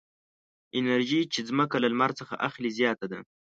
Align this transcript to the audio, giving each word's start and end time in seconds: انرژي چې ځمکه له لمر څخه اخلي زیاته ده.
انرژي 0.79 1.21
چې 1.33 1.39
ځمکه 1.49 1.75
له 1.83 1.87
لمر 1.93 2.11
څخه 2.19 2.33
اخلي 2.47 2.69
زیاته 2.77 3.05
ده. 3.11 3.19